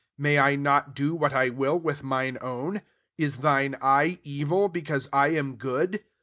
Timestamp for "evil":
4.23-4.67